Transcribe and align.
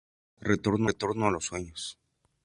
Retorno 0.41 1.27
a 1.27 1.31
los 1.31 1.45
sueños. 1.45 1.99